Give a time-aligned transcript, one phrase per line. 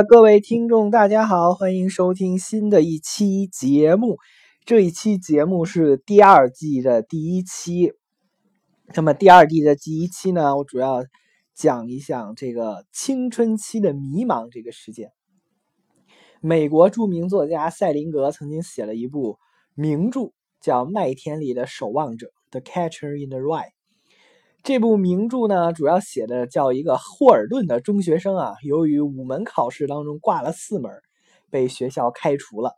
[0.00, 4.16] 各位听众，大家好，欢迎收听新的一期节目。
[4.64, 7.92] 这一期节目是第二季的第一期。
[8.94, 11.04] 那么第二季的第一期呢，我主要
[11.54, 15.10] 讲一讲这个青春期的迷茫这个事件。
[16.40, 19.38] 美国著名作家塞林格曾经写了一部
[19.74, 23.72] 名著，叫《麦田里的守望者》（The Catcher in the Rye）。
[24.62, 30.92] 这部名著呢，主要写的叫一个霍尔顿的中学生啊，由于五门考试当中挂了四门，
[31.50, 32.76] 被学校开除了。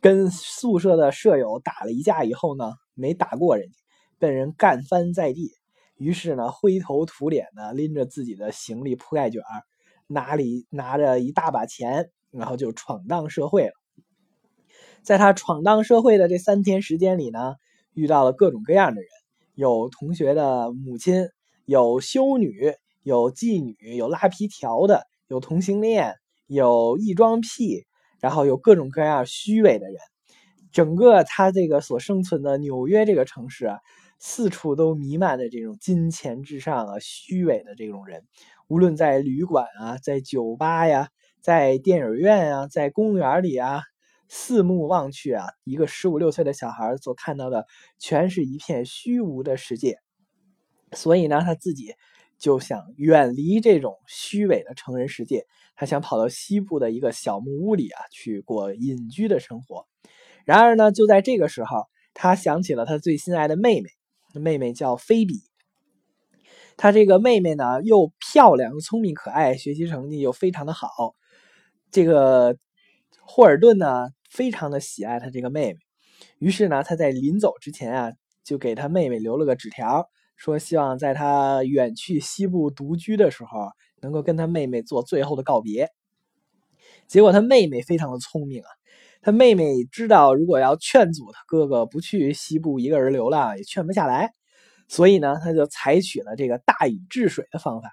[0.00, 3.74] 跟宿舍的舍友打了一架以后呢，没打过人家，
[4.20, 5.50] 被人干翻在地。
[5.96, 9.64] 于是呢，灰头土脸的拎着自己的行李铺盖卷儿，
[10.06, 13.72] 拿里拿着一大把钱，然后就闯荡社会了。
[15.02, 17.56] 在他闯荡社会的这三天时间里呢，
[17.92, 19.10] 遇到了各种各样的人，
[19.54, 21.28] 有同学的母亲，
[21.64, 26.14] 有修女，有妓女，有拉皮条的，有同性恋，
[26.46, 27.84] 有异装癖。
[28.20, 29.96] 然后有各种各样虚伪的人，
[30.70, 33.80] 整个他这个所生存的纽约这个城市啊，
[34.20, 38.22] 四处都弥漫着这种金钱至上啊、虚伪的这种人。
[38.68, 41.08] 无论在旅馆啊、在酒吧呀、
[41.40, 43.82] 在电影院啊、在公园里啊，
[44.34, 47.66] 四目望去啊，一个十五六岁的小孩所看到的，
[47.98, 49.98] 全是一片虚无的世界。
[50.92, 51.94] 所以呢，他自己
[52.38, 55.44] 就想远离这种虚伪的成人世界。
[55.76, 59.86] 他想跑到西部的一个小木屋里啊，去过隐居的生活。
[60.46, 61.84] 然而呢，就在这个时候，
[62.14, 63.90] 他想起了他最心爱的妹妹，
[64.40, 65.42] 妹妹叫菲比。
[66.78, 71.14] 他这个妹妹呢，又漂亮又聪明可爱，学习成绩又非常的好。
[71.90, 72.56] 这个
[73.20, 75.78] 霍尔顿呢，非常的喜爱他这个妹妹。
[76.38, 78.12] 于是呢，他在临走之前啊，
[78.42, 83.68] 就给他妹妹留了个纸条，说希望在他远去西部独居的时候。
[84.04, 85.88] 能够跟他妹妹做最后的告别，
[87.06, 88.66] 结果他妹妹非常的聪明啊，
[89.20, 94.32] 他妹妹知道如果要劝阻他哥哥不去西部一个人流浪，也劝不下来，
[94.88, 97.92] 所以呢，他就采取了这个大禹治水的方法。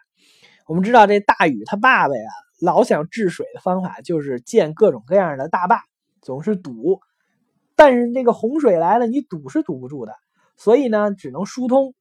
[0.65, 2.29] 我们知道这大禹他爸爸呀，
[2.59, 5.83] 老想治水的方法就是建各种各样的大坝，
[6.21, 6.99] 总是堵，
[7.75, 10.13] 但是这个洪水来了，你堵是堵不住的，
[10.57, 11.93] 所以呢，只能疏通，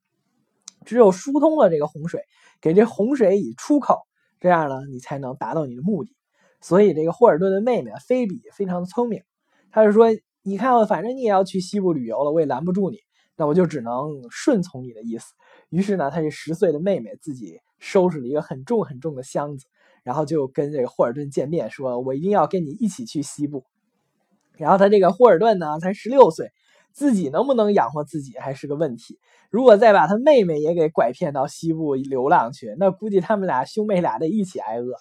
[0.85, 2.23] 只有疏通了这个洪水。
[2.61, 4.01] 给这洪水以出口，
[4.41, 6.17] 这样呢，你才能达到你的目的。
[6.61, 9.23] 所以，这个霍尔顿的妹妹菲比非常的聪明，
[9.71, 10.09] 她就说
[10.43, 12.99] ：“你看，反正你也要去西部旅游了，我也拦不住你，
[13.37, 13.93] 那我就只能
[14.29, 15.35] 顺从你的意思。”
[15.71, 19.67] 于是呢，她这十岁的妹妹自己收拾了一个很重很重的箱子，
[20.03, 23.65] 然后就跟这个霍尔顿见面，说：“我一定要跟你一起去西部。”
[24.59, 26.51] 然后他这个霍尔顿呢，才十六岁。
[26.91, 29.21] 自己能不能养活自己还是个问题。
[29.51, 34.95] 如果再把他妹妹也给拐骗到西部流浪去，那估计他们俩兄妹俩得一起挨饿。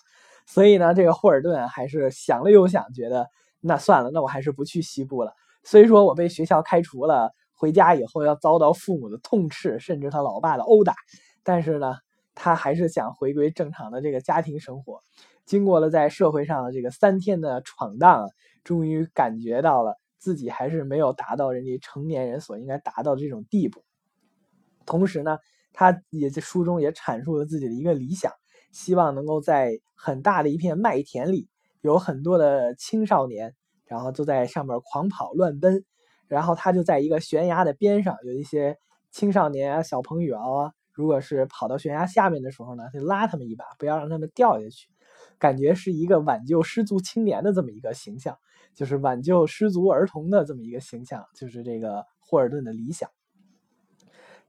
[0.46, 3.28] 所以呢，这个霍尔顿还是想了又想，觉得
[3.62, 5.32] 那算了，那我还是不去西部了。
[5.64, 10.94] 虽说我被学校开除了，回家以后要遭到父母的痛斥，甚至他老爸的殴打，
[11.44, 11.96] 但是呢，
[12.36, 15.02] 他还是想回归正常的这个家庭生活。
[15.48, 18.30] 经过了在社会上的这个三天的闯荡，
[18.64, 19.98] 终于感觉到了。
[20.20, 23.84] 自己还是没有达到人家成年人所应该达到的这种地步。
[24.84, 25.38] 同时呢，
[25.74, 28.34] 他也在书中也阐述了自己的一个理想，
[28.72, 31.48] 希望能够在很大的一片麦田里，
[31.82, 33.54] 有很多的青少年，
[33.86, 35.86] 然后就在上面狂跑乱奔。
[36.28, 38.76] 然后他就在一个悬崖的边上，有一些
[39.12, 44.90] 青少年啊、小朋友啊，如果是跑到悬崖下面的时候呢，就拉他们一把，不要让他们掉下去。
[45.40, 48.38] 感觉是一个挽救失足青年的这么一个形象。
[48.76, 53.10] 就是挽救失足儿童的这么一个形象，就是这个霍尔顿的理想。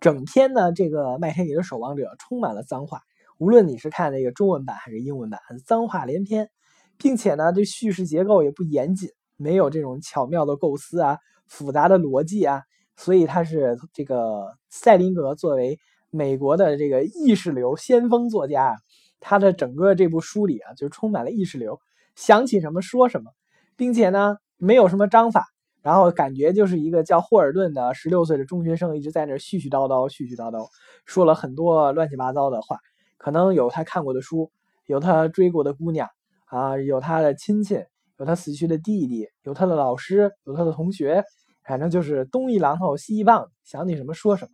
[0.00, 3.00] 整篇呢，这个《麦田里的守望者》充满了脏话，
[3.38, 6.50] 无论你是看那个中文版还是英文版，很脏话连篇，
[6.98, 9.08] 并且呢，这叙事结构也不严谨，
[9.38, 12.64] 没有这种巧妙的构思啊，复杂的逻辑啊，
[12.96, 15.78] 所以他是这个赛林格作为
[16.10, 18.76] 美国的这个意识流先锋作家，
[19.20, 21.80] 他的整个这部书里啊，就充满了意识流，
[22.14, 23.30] 想起什么说什么。
[23.76, 25.46] 并且呢，没有什么章法，
[25.82, 30.66] 然后感觉就是一个叫霍尔顿的十六岁的中学生，一直在那絮絮叨叨、絮絮叨叨，
[31.06, 32.78] 说了很多乱七八糟的话。
[33.18, 34.50] 可能有他看过的书，
[34.86, 36.08] 有他追过的姑娘
[36.46, 37.84] 啊，有他的亲戚，
[38.18, 41.22] 有他死去的弟弟，有他的老师，有他的同学，
[41.64, 44.50] 反正就是东一榔头西一棒，想起什么说什么。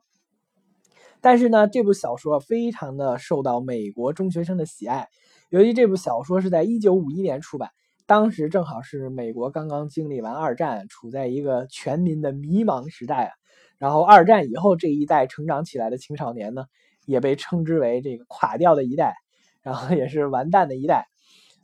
[1.24, 5.08] 但是呢，这部小说非常的受到美国中学生的喜爱。
[5.48, 7.70] 由于这部小说是在一九五一年出版，
[8.04, 13.30] 当时正好是美国刚刚经历完二战，处在一个全民的迷茫时代啊。
[13.78, 16.66] 然后二战以后这一代成长起来的青少年呢，
[17.06, 19.14] 也被称之为这个垮掉的一代，
[19.62, 21.06] 然后也是完蛋的一代。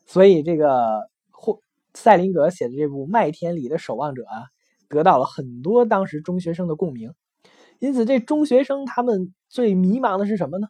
[0.07, 1.03] 所以这个
[1.33, 1.61] 霍
[1.93, 4.47] 塞林格写的这部《麦田里的守望者》啊，
[4.89, 7.13] 得到了很多当时中学生的共鸣。
[7.81, 10.69] 因此，这中学生他们最迷茫的是什么呢？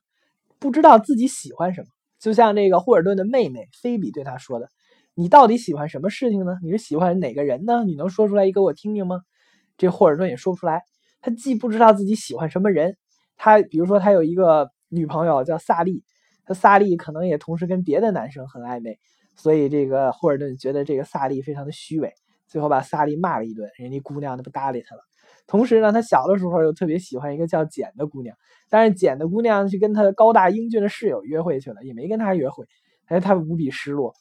[0.58, 1.88] 不知道自己喜欢什么。
[2.18, 4.68] 就像这个霍尔顿的妹妹菲比对他说的
[5.14, 6.58] ：“你到底喜欢什么事情呢？
[6.62, 7.82] 你是喜欢哪个人呢？
[7.84, 9.20] 你能说出来一个我听听吗？”
[9.76, 10.82] 这霍尔顿也说不出来。
[11.20, 12.96] 他既不知道自己喜欢什么人，
[13.36, 16.04] 他比如说他有一个女朋友叫萨利，
[16.44, 18.98] 他萨利可能也同时跟别的男生很暧昧，
[19.34, 22.12] 所以这个霍尔顿觉得这个萨利非常的虚伪，
[22.46, 25.02] 最后把萨利骂了一顿，人家姑娘都不搭理他了。
[25.50, 28.36] 同时呢，他小的时候又特别喜欢一个叫简的姑娘，
[28.68, 32.66] 但是简的姑娘去跟他的高大英俊的室友约会去了，也没跟他约会，
[33.06, 34.14] 哎，他无比失落。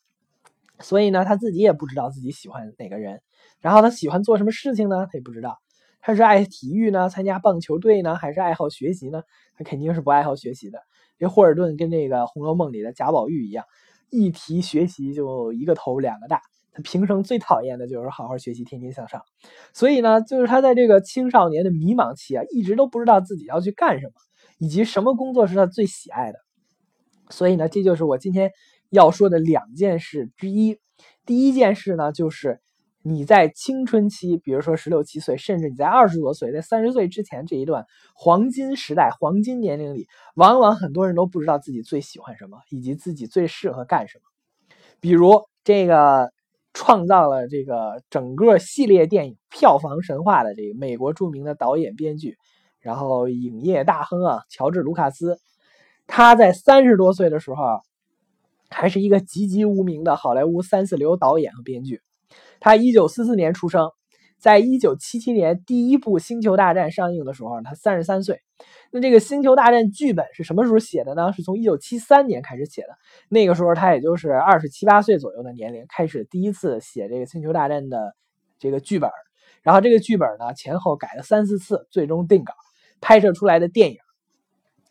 [0.79, 3.21] 所以呢，他自己也不知道自己喜欢哪个人，
[3.61, 5.05] 然后他喜欢做什么事情呢？
[5.05, 5.59] 他也不知道，
[6.01, 9.21] 他是爱体育呢，参加棒球队呢，还是爱好学习呢？
[9.55, 10.79] 他肯定是不爱好学习的。
[11.19, 13.65] 这霍尔顿跟那个《红楼梦》里的贾宝玉一样，
[14.09, 16.41] 一提学习就一个头两个大。
[16.71, 19.23] 他平生最讨厌的就是好好学习，天天向上。
[19.73, 24.13] 所以呢，就是他在这个青少年的迷茫期啊，一直都不知道自己要去干什么，
[24.59, 26.37] 以及什么工作是他最喜爱的。
[27.29, 28.51] 所以呢，这就是我今天
[28.89, 30.79] 要说的两件事之一。
[31.25, 32.59] 第一件事呢，就是
[33.01, 44.23] 你在青春期，比如说十六七岁，甚至你在二十多岁，在三十岁之前这一段黄金时代、黄金年龄里，往往很多人都不知道自己最喜欢什么，以及自己最适合干什么。
[44.99, 46.31] 比如这个。
[46.79, 52.37] 创造了这个整个系列电影票房神话的这个美国著名的导演、编剧，
[52.79, 55.39] 然后影业大亨啊，乔治·卢卡斯，
[56.07, 57.81] 他在三十多岁的时候，
[58.69, 61.99] 还是一个籍籍无名的好莱坞三四流导演和编剧。
[62.61, 63.91] 他一九四四年出生。
[64.39, 68.41] 在一九七七年第一部《星球大战》上映的时候，他三十三岁。
[68.91, 71.31] 那这个《星球大战》剧本是什么时候写的呢？
[71.33, 72.89] 是从一九七三年开始写的。
[73.29, 78.15] 那个时候他也就是二十七八岁左右的年龄，开始第一次写这个《星球大战》的
[78.57, 79.11] 这个剧本。
[79.61, 82.53] 然后这个剧本呢，前后改了三四次，最终定稿
[83.01, 83.97] 拍摄出来的电影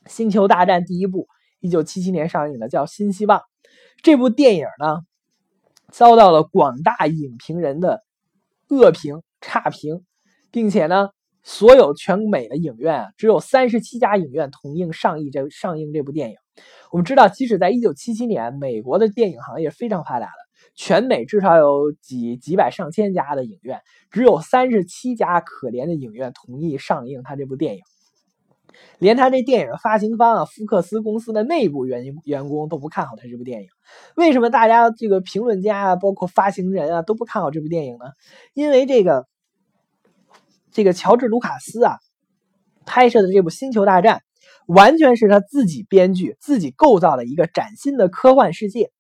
[0.11, 1.27] 《星球大战》第一部，
[1.61, 3.39] 一九七七年上映的，叫《新希望》。
[4.03, 5.00] 这部电影呢，
[5.91, 8.05] 遭到了广大影评人的
[8.69, 9.23] 恶评。
[9.40, 10.05] 差评，
[10.50, 11.08] 并且呢，
[11.43, 16.37] 所有全美的影院啊，只有三十七家影院同映上映这上映这部电影。
[16.90, 20.32] 我们知道，即使在一九七七年，美国的电影行业非常发达的，
[20.75, 23.81] 全美至少有几几百上千家的影院，
[24.11, 27.83] 只有三十七家可怜的影院同意上映他这部电影。
[28.99, 33.68] 连他这电影发行方啊，福克斯公司的内部员员工都不看好他这部电影。
[34.16, 38.06] 为什么大家这个评论家啊，包括发行人啊，都不看好这部电影呢？
[38.54, 39.26] 因为这个
[40.73, 41.99] 这个乔治·卢卡斯啊，
[42.87, 44.16] 拍摄的这部《星球大战》，
[44.66, 48.90] 完全是他自己编剧、自己构造的一个崭新的科幻世界，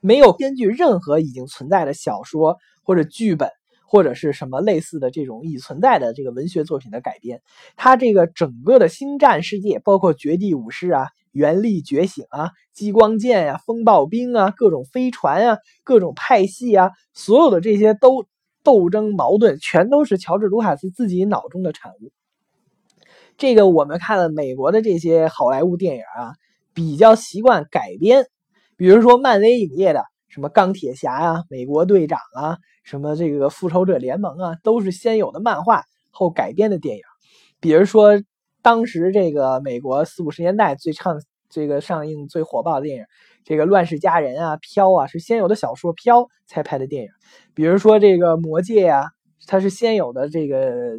[0.00, 3.50] 没有根据任何已经存在的小说或者剧本。
[3.92, 7.42] 或者是什么类似的这种已存在的这个文学作品的改编，
[7.76, 18.24] 它这个整个的星战世界，包括绝地武士啊、原力觉醒啊、激光剑呀、风暴兵啊、各种飞船啊、各种派系啊，所有的这些都
[18.64, 22.12] 斗争矛盾，全都是乔治·卢卡斯自己脑中的产物。
[23.36, 26.32] 这个我们看了美国的这些好莱坞电影啊，
[26.72, 28.24] 比较习惯改编，
[28.78, 30.02] 比如说漫威影业的。
[30.34, 37.02] 什么钢铁侠呀、美国队长啊、什么这个复仇者联盟啊，都是先有的漫画后改编的电影。
[37.60, 38.20] 比如说，
[38.60, 43.04] 当时这个美国四五十年代最唱这个上映最火爆的电影，
[43.44, 47.10] 这个《乱世佳人》啊、《飘》啊，是先有的小说《飘》才拍的电影。
[47.54, 49.10] 比如说这个《魔戒》呀，
[49.46, 50.98] 它是先有的这个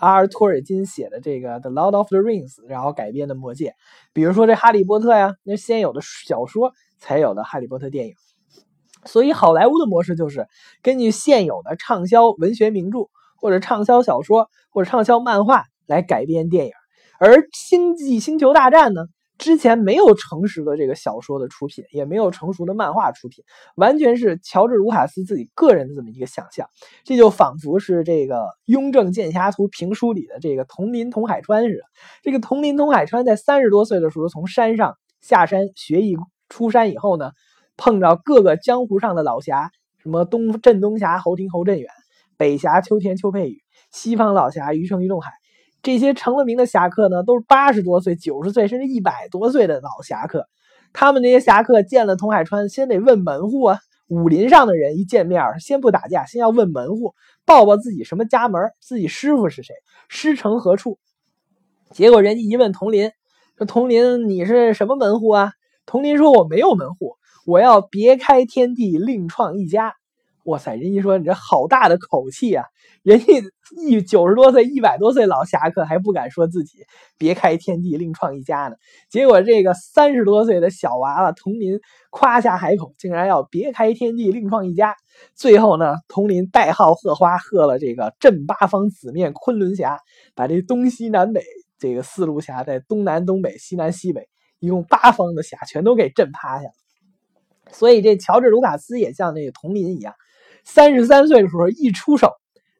[0.00, 3.70] 阿尔托尔金写的这个《The Lord of the Rings》，然后改编的《魔戒》。
[4.12, 8.14] 比如说这《哈利波特》呀，那先有的小说才有的《哈利波特》电影。
[9.06, 10.46] 所以，好莱坞的模式就是
[10.82, 13.08] 根据现有的畅销文学名著，
[13.40, 16.72] 或者畅销小说，或者畅销漫画来改编电影。
[17.18, 19.06] 而《星际星球大战》呢，
[19.38, 23.44] 之前没有成熟的这个小说的出品，也没有成熟的漫画出品，
[23.76, 26.68] 完全是乔治·卢卡斯自己个人的这么一个想象。
[27.04, 31.82] 这就仿佛是这个《雍正剑侠图》评书里的这个佟林佟海川似的。
[32.22, 36.16] 这个佟林佟海川在三十多岁的时候从山上下山学艺，
[36.48, 37.30] 出山以后呢。
[37.76, 41.90] 碰着各个江湖上的老侠，什么东镇东侠侯廷侯振远，
[42.36, 45.32] 北侠秋田秋佩宇，西方老侠余生余仲海，
[45.82, 50.48] 这些成了名的侠客呢，都是八十多岁、九十岁甚至一百多岁的老侠客。
[50.92, 53.78] 他们那些侠客见了佟海川，先得问门户啊。
[54.06, 57.14] 武林上的人一见面，先不打架，先要问门户，
[57.46, 59.74] 报报自己什么家门，自己师傅是谁，
[60.08, 60.98] 师承何处。
[61.90, 63.10] 结果人家一问佟林，
[63.56, 65.52] 说：“佟林，你是什么门户啊？”
[65.86, 67.16] 佟林说：“我没有门户，
[67.46, 69.94] 我要别开天地，另创一家。”
[70.44, 72.66] 哇塞，人家说你这好大的口气啊！
[73.02, 73.32] 人家
[73.82, 76.80] 一九十多岁、一百多岁老侠客还不敢说自己
[77.16, 78.76] 别开天地另创一家呢。
[79.08, 84.94] 结果这个三十多岁的小娃娃佟林夸下海口，竟然要别开天地另创一家。
[85.34, 89.98] 最后呢，佟林代号贺花，贺了这个镇八方紫面昆仑侠，
[90.34, 91.42] 把这东西南北
[91.78, 96.83] 这个四路侠在东南东北、西南西北一共八方的侠全都给震趴下了。
[97.74, 100.14] 所以这乔治卢卡斯也像那个佟林一样。
[100.64, 102.32] 三十三岁的时候一出手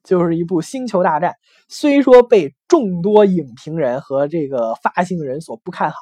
[0.02, 1.30] 就是一部《星球大战》，
[1.68, 5.96] 虽说被众多影评人和这个发行人所不看好，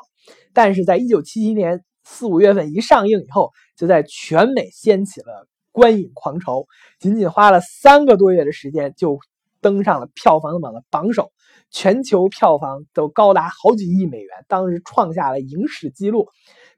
[0.52, 6.66] 但是在一九七七年四五月份一上映以后，就在全美掀起了观影狂潮，
[6.98, 9.18] 仅仅花了三个多月的时间就
[9.60, 11.32] 登上了票房榜的榜首，
[11.72, 16.28] 全球票房都高达好几亿美元，当时创下了影史记录，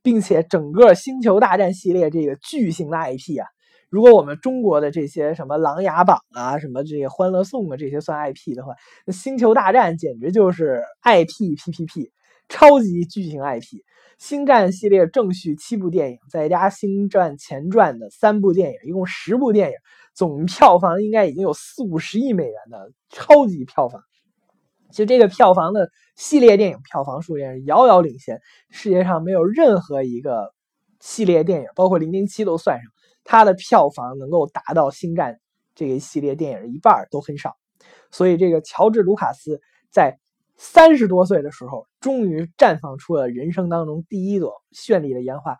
[0.02, 3.46] 并且整个《星球大战》系列这个巨型的 IP 啊。
[3.90, 8.72] 如果我们中国的这些什么《琅琊榜》啊、什么这些《欢乐颂》啊这些算 IP 的话，
[9.06, 12.10] 那《星球大战》简直就是 IP PPP，
[12.48, 13.82] 超级巨型 IP。
[14.18, 19.74] 星战系列正序七部电影，再加星战前传的三部电影，一共十部电影，
[20.14, 24.00] 总票房应该已经有四五十亿美元的超级票房。
[24.94, 30.54] 就这个票房的系列电影票房数量遥遥领先，世界上没有任何一个
[31.00, 32.90] 系列电影，包括《零零七》都算上。
[33.24, 35.34] 它的票房能够达到《星战》
[35.74, 37.56] 这个系列电影的一半都很少，
[38.10, 39.60] 所以这个乔治·卢卡斯
[39.90, 40.18] 在
[40.56, 45.56] 三十多岁的时候，终于绽放出了人生当中第一朵绚丽的烟花。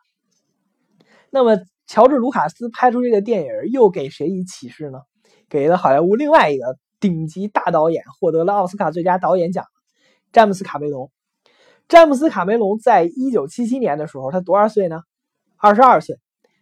[1.30, 5.00] 那么，乔治·卢卡斯拍出这个电影，又给谁以启示呢？
[5.48, 9.66] 给了好莱坞另外一个顶级大导演，获得了奥斯卡最佳导演奖——
[10.32, 11.12] 詹姆斯·卡梅隆。
[11.87, 15.02] 詹姆斯·卡梅隆在一九七七年的时候，他多少岁呢？
[15.58, 16.16] 二十二岁。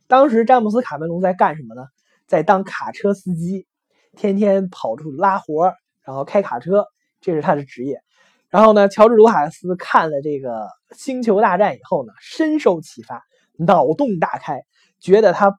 [0.08, 1.84] 当时詹姆斯·卡梅隆在干什么呢？
[2.26, 3.68] 在当卡车司机，
[4.16, 5.72] 天天跑出拉活
[6.04, 6.86] 然后开卡车，
[7.20, 8.00] 这是他的职业。
[8.48, 13.22] 然后呢，乔治·卢卡斯看了这个《星球大战》以后呢，深受启发，
[13.56, 14.62] 脑洞大开，
[14.98, 15.56] 觉得他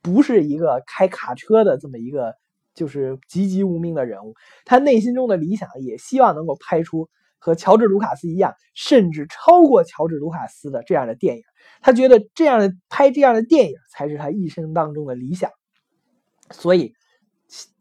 [0.00, 2.34] 不是一个开卡车的这么一个
[2.74, 11.42] 就是籍籍无名的人物，他内心中的理想也希望能够拍出和乔治·卢卡斯一样，甚至超过乔治·卢卡斯的这样的电影。
[11.80, 15.50] 他觉得这样的拍这样的电影才是他一生当中的理想，
[16.50, 16.92] 所以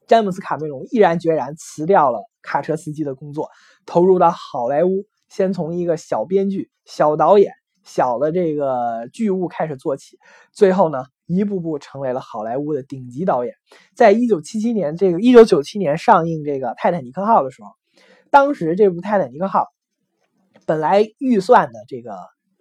[0.05, 3.50] 詹姆斯·卡梅隆毅然决然辞掉了卡车司机的工作，
[3.85, 10.19] 投入到好莱坞，先从一个小编剧、小导演、小的这个剧务开始做起，
[10.51, 13.53] 最后呢，一步步成为了好莱坞的顶级导演。
[13.95, 17.69] 在一九七七年，这个一九九七年上映这个《泰坦尼克号》的时候，
[18.29, 19.59] 当时这部《泰坦尼克号》
[20.65, 22.15] 本来预算的这个。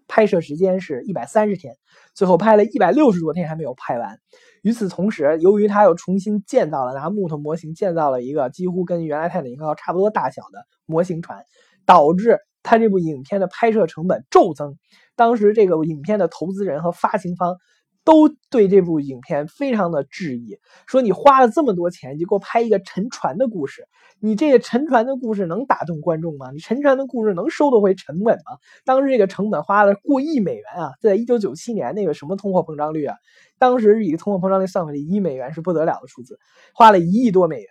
[0.09, 1.75] 拍摄时间是一百三十天，
[2.14, 4.19] 最后拍了一百六十多天还没有拍完。
[4.61, 11.43] 与此同时，由于他又重新建造了拿木头模型建造了一个几乎跟原来泰坦尼克号差不多大小的模型船，
[11.87, 14.76] 导致他这部影片的拍摄成本骤增。
[15.17, 17.57] 当时这个影片的投资人和发行方。
[18.05, 23.87] 都对这部影片非常的质疑，说你花了这么多钱，你给我拍一个沉船的故事，
[24.19, 26.51] 你这个沉船的故事能打动观众吗？
[26.51, 28.59] 你沉船的故事能收得回成本吗？
[28.85, 33.17] 当时这个成本花了过亿美元啊，在一九九七年那个什么通货膨胀率啊，
[33.59, 36.41] 当时以通货膨胀率算回来，一亿美元是不得了的数字，
[36.75, 37.69] 花了一亿多美元，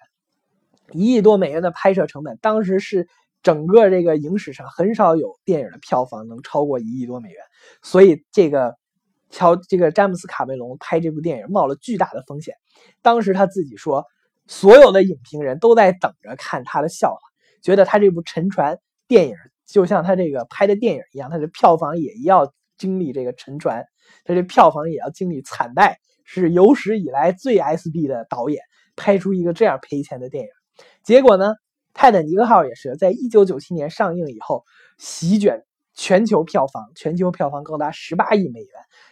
[0.93, 3.09] 一亿多美元的拍摄成本，当时是
[3.43, 7.37] 整个这个影史上很少有电影的票房能超过一亿多美元，
[7.81, 8.77] 所以这个。
[9.31, 12.55] 乔这个詹姆斯卡梅隆拍这部电影冒了巨大的风险，
[13.01, 14.05] 当时他自己说，
[14.47, 17.19] 所有的影评人都在等着看他的笑话，
[17.63, 19.35] 觉得他这部沉船电影
[19.65, 23.85] 就像他这个拍的电影一样，他的票房也要经历这个沉船，
[24.25, 28.61] 他这票房也要经历惨败，是有史以来最 SB 的导演
[28.95, 30.49] 拍出一个这样赔钱的电影。
[31.03, 31.49] 结果呢，
[31.93, 34.65] 《泰坦尼克号》也是在一九九七年上映以后，
[34.97, 38.69] 席卷全球票房，全球票房高达十八亿美元。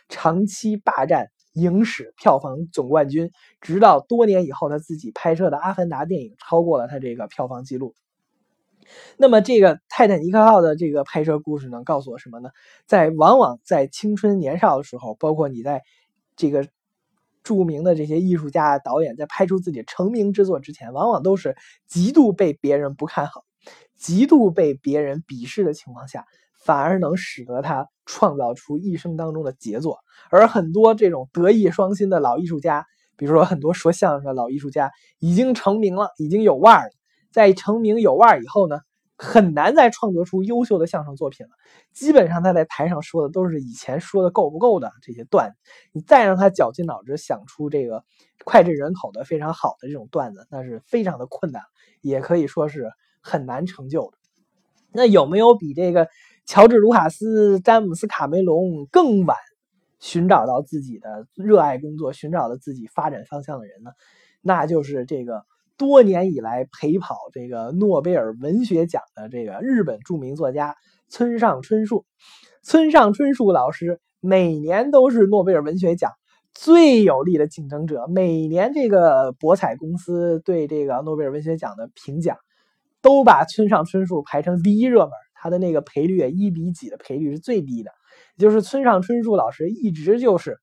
[0.08, 3.32] 长期霸占影史票房总冠军，
[3.62, 7.94] 直到多年以后，他自己拍摄的《阿凡达》电影超过了他这个票房记录。
[9.18, 12.50] 那么，这个泰坦尼克号的这个拍摄故事呢告诉我什么呢？
[12.88, 15.84] 在往往在青春年少的时候，包括你在
[16.36, 16.68] 这个
[17.44, 21.56] 著名的这些艺术家、导演在拍出自己成名之作之前，往往都是
[21.88, 23.46] 极度被别人不看好，
[23.96, 26.26] 极度被别人鄙视的情况下，
[26.60, 30.00] 反而能使得他创造出一生当中的杰作。
[30.30, 32.86] 而很多这种德艺双馨的老艺术家，
[33.18, 36.92] 比如说很多说相声的老艺术家，已经成名了，已经有腕儿了。
[37.32, 38.80] 在成名有腕儿以后呢，
[39.18, 41.52] 很难再创作出优秀的相声作品了。
[41.94, 45.56] 基本上他在台上说的都是以前说的够不够的这些段子，
[45.92, 48.04] 你再让他绞尽脑汁想出这个
[48.46, 51.62] 脍炙人口的非常好的这种段子，那是非常的困难，
[52.02, 52.90] 也可以说是
[53.22, 54.18] 很难成就的。
[54.92, 56.08] 那有没有比这个
[56.50, 59.38] 乔治·卢卡斯、詹姆斯·卡梅隆更晚
[60.00, 63.92] 寻找到自己的热爱工作、寻找到自己发展方向的人呢？
[64.42, 65.44] 那就是这个
[65.78, 70.76] 多年以来陪跑这个诺贝尔文学奖的这个日本著名作家
[71.08, 72.08] 村上春树。
[72.64, 76.14] 村上春树老师每年都是诺贝尔文学奖
[76.56, 82.38] 最有力的竞争者，每年这个博彩公司对这个诺贝尔文学奖的评奖。
[83.02, 87.92] 都把村上春树排成第一热门，他的那个赔率一比几的赔率是最低的，
[88.38, 90.60] 就是村上春树老师一直就是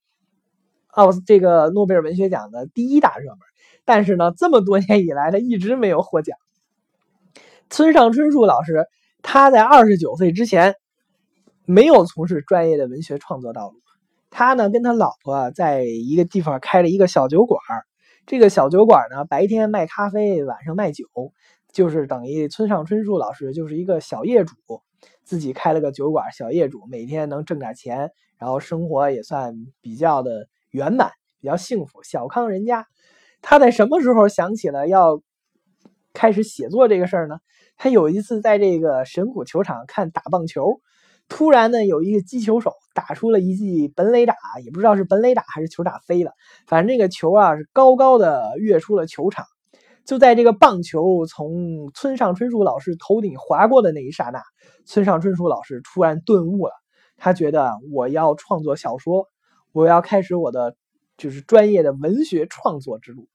[0.88, 3.38] 奥斯这个诺贝尔文学奖的第一大热门，
[3.86, 6.36] 但是呢，这么多年以来他一直没有获奖。
[7.70, 8.86] 村上春树老师
[9.22, 10.74] 他在二十九岁之前
[11.64, 13.80] 没有从事专业的文学创作道路，
[14.28, 17.58] 他呢跟他老婆在一个地方开了一个小酒馆，
[18.26, 21.06] 这个小酒馆呢白天卖咖啡，晚上卖酒。
[21.76, 24.54] 就是等于村上春树老师就是一个小业主，
[25.24, 32.86] 自己开了个酒馆，小业主每天能挣点钱，然后生活也算比较的圆满，比较幸福，小康人家。
[33.42, 35.20] 他在什么时候想起了要
[36.14, 37.40] 开始写作这个事儿呢？
[37.76, 40.80] 他有一次在这个神谷球场看打棒球，
[41.28, 46.32] 突然呢有一个击球手打出了一记本垒打，也不知道是本垒打还是球打飞了，
[46.66, 49.44] 反正这个球啊是高高的跃出了球场。
[50.06, 54.40] 就在这个棒球从村上春树老师头顶划过的那一刹那，
[54.84, 56.72] 村上春树老师突然顿悟了。
[57.16, 59.26] 他觉得我要创作小说，
[59.72, 60.76] 我要开始我的
[61.16, 63.26] 就是专业的文学创作之路。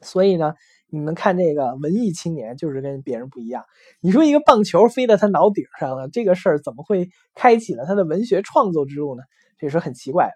[0.00, 0.54] 所以呢，
[0.88, 3.64] 你们看这个文艺青年就是跟别人不一样。
[4.00, 9.24] 你说一个棒球飞到他脑顶上了，这个事儿怎么会开启了他的文学创作之路呢？
[9.58, 10.32] 这是很奇怪的。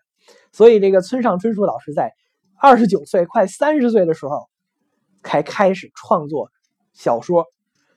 [0.51, 2.11] 所以这个村上春树老师在
[2.59, 4.51] 二十九岁快三十岁的时候。
[5.22, 6.50] 才开始创作
[6.92, 7.46] 小说，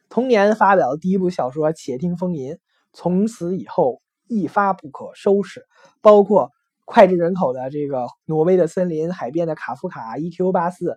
[0.09, 2.53] 同年发表的第一部小说《且听风吟》，
[2.93, 5.65] 从此以后一发不可收拾。
[6.01, 6.51] 包括
[6.85, 10.51] 脍炙人口的这个《挪威的森林》、《海边的卡夫卡》、《E.Q.
[10.51, 10.91] 八四》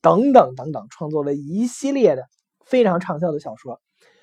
[0.00, 2.24] 等等等等，创作了一系列的
[2.64, 3.80] 非常畅销的小说。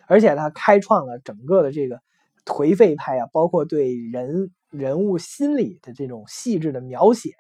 [0.08, 2.00] 而且他开创了整个的这个
[2.44, 7.32] 颓废派啊，包括对人人物心理的这种细致的描写，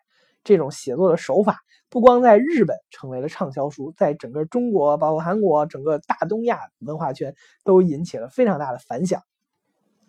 [0.43, 1.60] 这种写作的手法。
[1.89, 9.21] 不光在日本成为了畅销书，在整个中国、包括韩国、整个大东亚文化圈都引起了非常大的反响。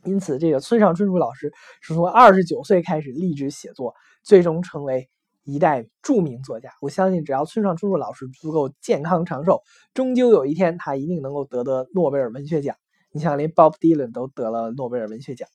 [0.05, 5.09] 因此，这个村上春树老师是从二十九岁开始立志写作，最终成为
[5.43, 6.71] 一代著名作家。
[6.81, 12.77] 我相信，只要村上春树老师足够健康长寿，终究有一天他一定能够得得诺贝尔文学奖。
[13.11, 15.49] 你像，连 Bob Dylan 都得了诺贝尔文学奖。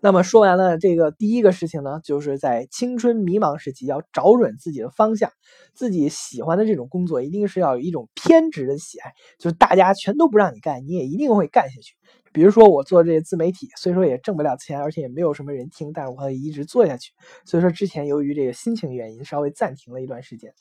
[0.00, 5.32] 那么说完了这个第一个事情呢，就是在青春迷茫时期要找准自己的方向，
[5.74, 11.94] 自己喜欢的这种工作一定是要有一种偏执的喜爱，就是大家全都不让你干，你也一定会干下去。
[12.32, 17.12] 比如说我做这些自媒体，虽说也挣不了钱，而且也没有什么人听，但是我可以一直做下去。
[17.46, 20.52] 所以说之前由于这个心情原因，稍微暂停了一段时间。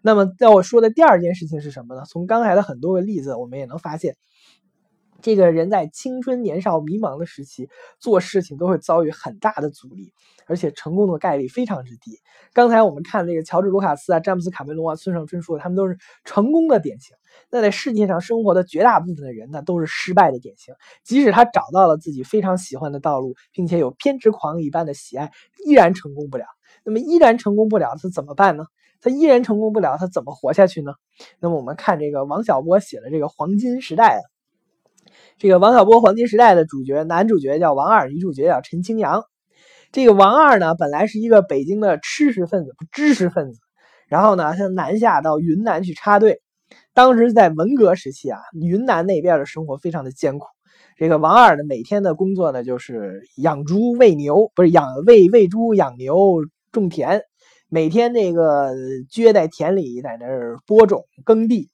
[0.00, 2.04] 那么在我说的第二件事情是什么呢？
[2.08, 4.14] 从刚才的很多个例子，我们也能发现。
[5.20, 10.12] 这个人在青春年少迷茫的时期做事情都会遭遇很大的阻力，
[10.46, 12.20] 而且成功的概率非常之低。
[12.52, 17.16] 刚才我们看那个乔治·卢卡斯啊、詹姆斯·卡梅隆啊、村上春树，他们都是成功的典型。
[17.50, 20.74] 那在世界上生活的绝大部分的人呢，都是失败的典型。
[21.02, 25.32] 即使他找到了自己非常喜欢的道路，并且有偏执狂一般的喜爱，
[25.66, 26.44] 依然成功不了。
[26.84, 28.66] 那么依然成功不了，他怎么办呢？
[29.00, 30.92] 他依然成功不了，他怎么活下去呢？
[31.40, 34.22] 那么我们看这个王小波写的这个《黄金时代》。
[35.38, 39.24] 这个王小波《黄金时代》的主角，男主角叫王二，女主角叫陈清扬。
[39.90, 43.60] 这个王二呢，本来是一个北京的知识分子、知识分子，
[44.06, 46.42] 然后呢，他南下到云南去插队。
[46.92, 50.46] 当时在文革时期啊，云南那边的生活非常的艰苦。
[50.96, 56.16] 这个王二呢，每天的工作呢，就是养猪、喂牛，不是养喂喂猪、养牛、
[56.70, 57.22] 种田，
[57.68, 58.74] 每天这个
[59.10, 61.70] 撅在田里，在那儿播种、耕地。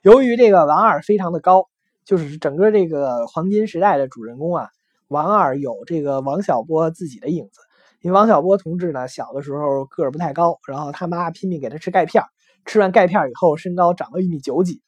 [0.00, 1.66] 由于这个王二非常的高。
[2.08, 4.68] 就是整个这个黄金时代的主人公啊，
[5.08, 7.60] 王二有这个王小波自己的影子。
[8.00, 12.26] 因为王小波同志呢，小的时候个儿不太高，然后他妈拼命给他吃钙片儿，
[12.64, 14.80] 吃完钙片儿以后身高长到一米九几。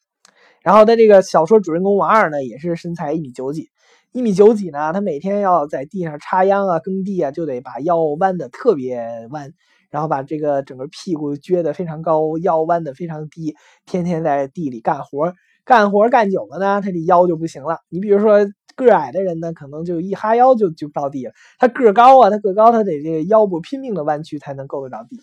[0.63, 3.69] 然后他这个小说主人公王二呢，也是身材一米九几，
[4.11, 9.53] 一米九几呢，他每天要在地上插秧啊、耕地啊，就得把腰弯的特别弯，
[9.91, 13.55] 然后把这个整个屁股撅得非常高，腰弯的非常低，
[13.85, 17.79] 天天在地里干活，干活干久了呢，他这腰就不行了。
[17.89, 18.39] 你比如说
[18.75, 25.21] 个矮的人呢，可能就一哈腰就就到地了，他个高啊，他个高，他得这个腰部拼命的弯曲才能够得着地。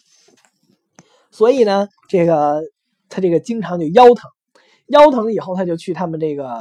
[1.30, 2.62] 所以呢，这个
[3.08, 4.30] 他这个经常就腰疼，
[4.86, 6.60] 腰疼以后他就去他们这个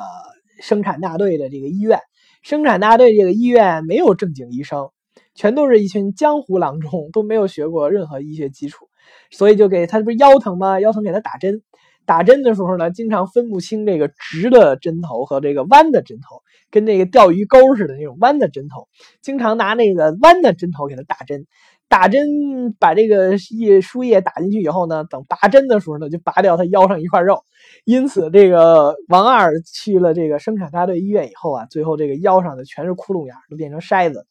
[0.62, 2.00] 生产大队的这个医院。
[2.44, 4.90] 生产大队这个医院没有正经医生，
[5.36, 8.88] 全都是一群江湖郎中，都没有学过任何医学基础，
[9.32, 10.80] 所以就给他不是腰疼吗？
[10.80, 11.62] 腰疼给他打针。
[12.08, 16.42] 打针的时候呢，经常分不清这个直的针头和这个弯的针头，
[16.72, 18.88] 跟那个钓鱼钩似的那种弯的针头，
[19.22, 21.46] 经常拿那个弯的针头给他打针。
[21.90, 27.44] 打针把这个液输液打进去以后呢，等拔针的时候呢，就拔掉他腰上一块肉。
[27.86, 34.26] 因此，这个王二去了这个生产大队医院以后啊，最后这个腰上的全是窟窿眼，都变成筛子。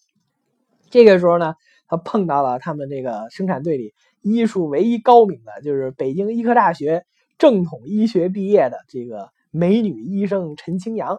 [0.90, 1.54] 这个时候呢，
[1.88, 7.04] 他碰到了他们这个生产队里医术唯一高明的，就是北京医科大学。
[7.38, 11.18] 正统医学毕业的这个美女医生陈清扬，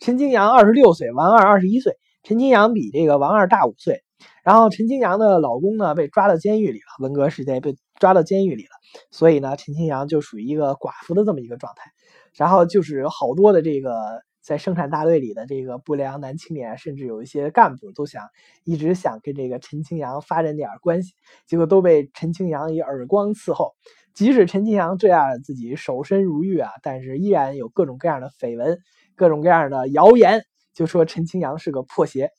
[0.00, 1.96] 陈清扬二十六岁，王二二十一岁。
[2.22, 4.02] 陈清扬比这个王二大五岁。
[4.42, 8.70] 然后陈清扬的老公呢被抓到监狱里了，文革时代被抓到监狱里了，
[9.10, 11.92] 所以呢陈清扬就属于一个寡妇的这么一个状态。
[12.34, 13.94] 然后就是有好多的这个
[14.42, 18.24] 在生产大队里的这个不良男青年，甚至有一些干部都想
[18.64, 21.12] 一直想跟这个陈清扬发展点关系，
[21.46, 23.74] 结果都被陈清扬以耳光伺候。
[24.18, 28.80] 即使陈清扬这样自己守身如玉啊，但是依然有各种各样的绯闻、
[29.14, 30.42] 各种各样的谣言，
[30.74, 32.32] 就说陈清扬是个破鞋。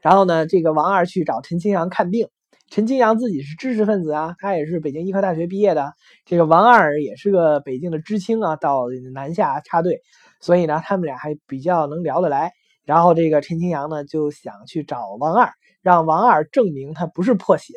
[0.00, 2.28] 然后呢，这个王二去找陈清扬看病，
[2.70, 5.92] 陈清扬自己是知识分子啊，他也是北京医科大学毕业的。
[6.24, 10.02] 这个王二也是个北京的知青啊，到南下插队，
[10.40, 12.52] 所以呢，他们俩还比较能聊得来。
[12.84, 15.50] 然后这个陈清扬呢，就想去找王二，
[15.82, 17.74] 让王二证明他不是破鞋。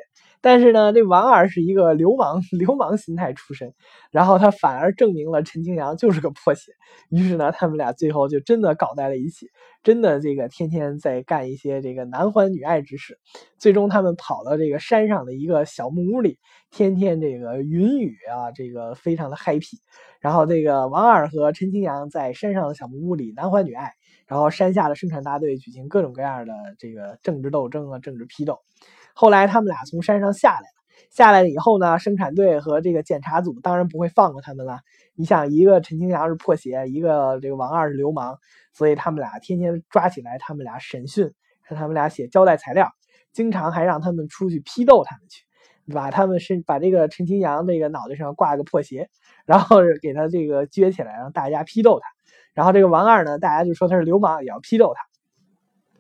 [0.47, 3.73] 但是呢，这王二是一个流氓， 流氓心态出身，
[4.11, 6.71] 然后他反而证明了陈清扬就是个破鞋。
[7.09, 9.47] 于是呢，他们俩最后就真的搞在了一起，
[9.83, 13.19] 真的这个天天在干一些这个男欢女爱之事。
[13.59, 16.39] 最终，他们跑到这个山上的一个小木屋里，
[16.71, 19.75] 天天这个云雨啊，这个非常的 happy。
[20.21, 23.91] 然后这个王二和陈清扬在山上的小木屋里男欢女爱，
[24.27, 28.59] 然后山下的生产大队举行各种各样的这个政治斗争啊，政治批斗。
[29.19, 34.81] 后来他们俩从山上下来了，下来以后呢，生产队和这个检查组当然不会放过他们了。
[35.15, 38.37] 你想，一个陈清扬是破鞋，一个这个王二是流氓，
[38.73, 42.91] 所以他们俩天天抓起来，他们俩审讯，让他们俩写交代材料，
[43.33, 45.43] 经常还让他们出去批斗他们去，
[45.91, 49.09] 把他们是把这个陈清扬这个脑袋上挂个破鞋，
[49.47, 52.05] 然后给他这个撅起来，让大家批斗他。
[52.53, 55.01] 然后这个王二呢，大家就说他是流氓，也要批斗他。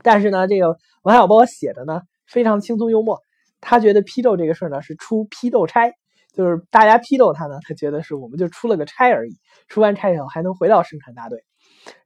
[0.03, 2.03] 但是呢，这个王小波写的呢。
[2.27, 3.21] 非常轻松幽默，
[3.61, 5.91] 他觉得批斗这个事儿呢是出批斗差，
[6.33, 9.37] 就是大家批斗他呢，他觉得是我们就出了个差而已，
[9.67, 11.43] 出完差以后还能回到生产大队。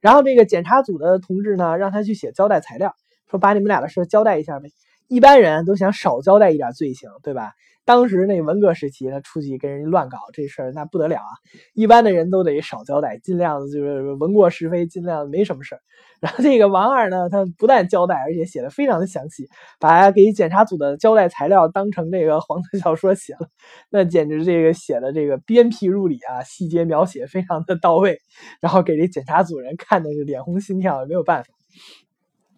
[0.00, 2.94] 然后这个检查组的同志呢，让他去写交代材料，
[3.30, 4.68] 说把你们俩的事交代一下呗。
[5.12, 7.52] 一般人都想少交代一点罪行，对吧？
[7.84, 11.28] 当时那文革时期，他出去跟人乱搞这事儿，那不得了啊！
[11.74, 15.80] 一般的人都得少交代，尽量就是文过是非，尽量没什么事儿。
[16.18, 19.48] 然后这个王二呢，他不但交代，而且写的非常的详细，
[19.78, 23.48] 把给检查组的交代材料当成这个黄色小说写了，
[23.90, 28.18] 那简直这个写的这个鞭辟入里啊，细节描写非常的到位，
[28.62, 31.50] 然后给这检查组人看的是脸红心跳，没有办法。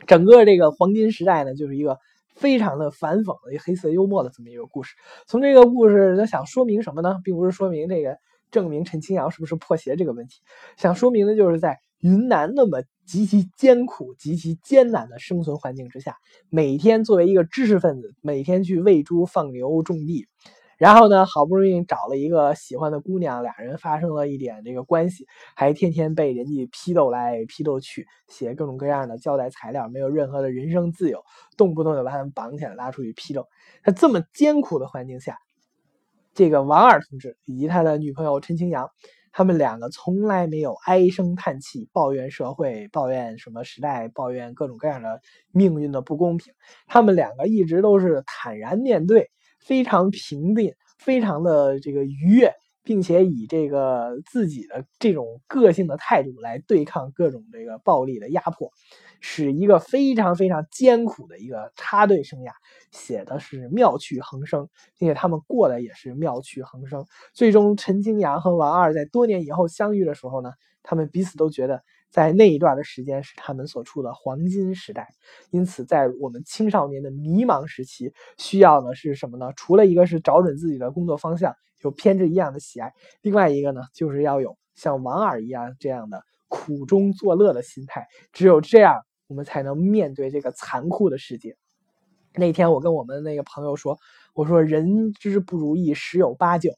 [0.06, 1.98] 整个这个黄金时代呢，就是一个。
[2.34, 4.94] 非常的反讽的一黑色幽默的这么一个故事。
[5.26, 7.20] 从这个故事，他想说明什么呢？
[7.24, 8.18] 并不是说明这个
[8.50, 10.40] 证明陈清扬是不是破鞋这个问题，
[10.76, 16.16] 想说明的就是在云南那么极其艰苦、极其艰难的生存环境之下，
[16.50, 20.26] 每天作为一个知识分子，每天去喂猪、放牛、种地。
[20.78, 31.22] 然后呢，好不容易找了一个喜欢的姑娘，俩人发生了一点这个关系，还天天被人家批斗来批斗去，写各种各样的交代材料，没有任何的人生自由，
[31.56, 33.46] 动不动就把他们绑起来拉出去批斗。
[33.84, 35.38] 在这么艰苦的环境下，
[36.34, 38.90] 这个王二同志以及他的女朋友陈清扬，
[39.30, 45.20] 他们两个从来没有唉声叹气，抱怨社会，抱怨什么时代，抱怨各种各样的
[45.52, 46.52] 命运的不公平。
[46.88, 49.30] 他们两个一直都是坦然面对。
[49.64, 58.70] 非常平静，非常的这个愉悦，并且以这个自己的这种个性的态度来对抗各种这个暴力的压迫。
[59.26, 62.52] 是一个非常非常艰苦的一个插队生涯，
[62.92, 67.06] 写的是妙趣横生，并且他们过得也是妙趣横生。
[67.32, 70.50] 最终，陈清扬和王二在多年以后相遇的时候呢，
[70.82, 71.82] 他们彼此都觉得。
[72.14, 75.08] 在那一段的时间是他们所处的黄金时代，
[75.50, 79.52] 因此在我们青少年的迷茫时期，需要的是什么呢？
[79.56, 88.06] 除了一个是找准自己的工作方向，有偏执一样的喜爱，另外一个呢，就是要有像王尔一样这样的苦中作乐的心态。
[88.32, 91.56] 只有这样，我们才能面对这个残酷的世界。
[92.36, 93.96] 那天我跟我们那个朋友说，
[94.34, 96.70] 我说人之不如意十有八九，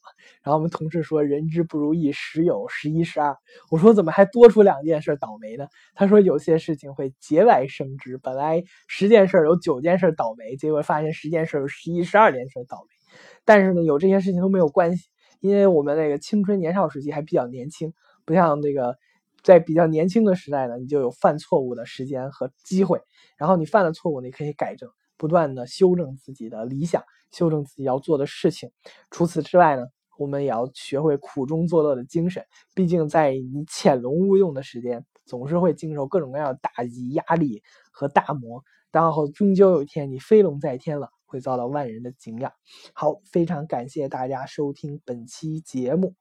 [0.42, 3.34] 然后我们同事说人之不如意十有十一十二。
[3.70, 5.66] 我说怎么还多出两件事倒霉呢？
[5.94, 13.18] 他说有些事情会节外生枝，本来十件事有九件事倒霉，结果发现十件事有十一十二件事倒霉。
[13.46, 15.08] 但是呢，有这些事情都没有关系，
[15.40, 17.94] 因为我们那个青春年少时期还比较年轻，
[18.26, 18.98] 不像那个
[19.42, 23.00] 在比较年轻的时代呢，你就有犯错误的时间和机会，
[23.38, 24.90] 然后你犯了错误，你可以改正。
[25.16, 27.02] 不断的修正自己的理想，
[27.32, 28.70] 修正自己要做的事情。
[29.10, 29.82] 除此之外呢，
[30.18, 32.44] 我们也要学会苦中作乐的精神。
[32.74, 38.62] 毕竟在你潜龙勿用的时间，总是会经受各种各样的打击、压力和打磨。
[38.92, 42.52] 然后终究有一天你飞龙在天了，会遭到万人的敬仰。
[42.94, 46.14] 好，非常感谢大家收听本期节目。